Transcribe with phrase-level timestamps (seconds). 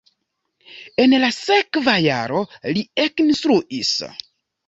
[1.03, 2.41] En la sekva jaro
[2.77, 3.95] li ekinstruis.